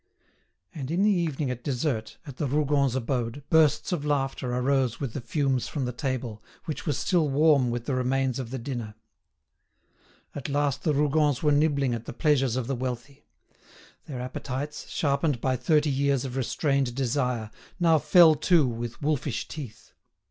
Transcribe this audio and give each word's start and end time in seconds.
And 0.73 0.89
in 0.89 1.03
the 1.03 1.11
evening 1.11 1.51
at 1.51 1.63
dessert, 1.63 2.17
at 2.25 2.37
the 2.37 2.47
Rougons' 2.47 2.95
abode, 2.95 3.43
bursts 3.51 3.91
of 3.91 4.03
laughter 4.03 4.51
arose 4.51 4.99
with 4.99 5.13
the 5.13 5.21
fumes 5.21 5.67
from 5.67 5.85
the 5.85 5.91
table, 5.91 6.43
which 6.65 6.87
was 6.87 6.97
still 6.97 7.29
warm 7.29 7.69
with 7.69 7.85
the 7.85 7.93
remains 7.93 8.39
of 8.39 8.49
the 8.49 8.57
dinner. 8.57 8.95
At 10.33 10.49
last 10.49 10.81
the 10.81 10.95
Rougons 10.95 11.43
were 11.43 11.51
nibbling 11.51 11.93
at 11.93 12.05
the 12.05 12.13
pleasures 12.13 12.55
of 12.55 12.65
the 12.65 12.73
wealthy! 12.73 13.27
Their 14.07 14.19
appetites, 14.19 14.89
sharpened 14.89 15.39
by 15.39 15.55
thirty 15.55 15.91
years 15.91 16.25
of 16.25 16.35
restrained 16.35 16.95
desire, 16.95 17.51
now 17.79 17.99
fell 17.99 18.33
to 18.33 18.65
with 18.67 19.03
wolfish 19.03 19.47
teeth. 19.47 19.93